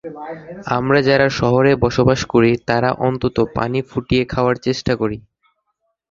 আমরা 0.77 0.99
যারা 1.01 1.27
শহরে 1.39 1.71
বসবাস 1.75 2.19
করি 2.33 2.51
তারা 2.69 2.89
অন্তত 3.07 3.37
পানি 3.55 3.79
ফুটিয়ে 3.89 4.23
খাওয়ার 4.25 4.55
চেষ্টা 4.57 4.93
করি। 4.95 5.17